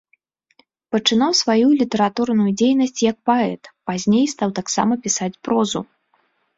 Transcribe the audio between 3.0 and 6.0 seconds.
як паэт, пазней стаў таксама пісаць прозу.